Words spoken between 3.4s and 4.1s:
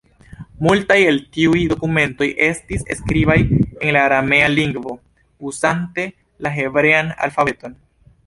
en la